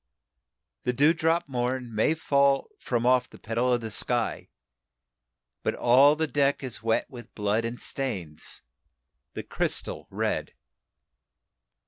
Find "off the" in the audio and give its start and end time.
3.05-3.37